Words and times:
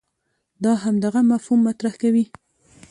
دا 0.63 0.73
همدغه 0.83 1.21
مفهوم 1.31 1.59
مطرح 1.67 1.93
کوي. 2.01 2.25